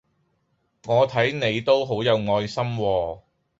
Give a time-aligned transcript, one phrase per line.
[0.87, 3.21] 我睇你都好有愛心喎